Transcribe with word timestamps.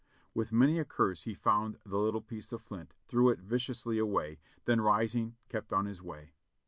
With 0.33 0.51
many 0.51 0.79
a 0.79 0.83
curse 0.83 1.25
he 1.25 1.35
found 1.35 1.77
the 1.83 1.99
little 1.99 2.21
piece 2.23 2.51
of 2.51 2.63
flint, 2.63 2.95
threw 3.07 3.29
it 3.29 3.37
viciously 3.37 3.99
away, 3.99 4.39
then 4.65 4.81
rising 4.81 5.35
kept 5.47 5.71
on 5.71 5.85
his 5.85 6.01
way. 6.01 6.31